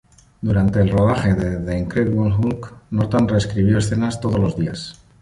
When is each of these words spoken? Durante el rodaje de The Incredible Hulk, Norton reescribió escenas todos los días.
Durante 0.41 0.79
el 0.81 0.89
rodaje 0.89 1.35
de 1.35 1.57
The 1.59 1.77
Incredible 1.77 2.33
Hulk, 2.35 2.73
Norton 2.89 3.27
reescribió 3.27 3.77
escenas 3.77 4.19
todos 4.19 4.39
los 4.39 4.57
días. 4.57 4.99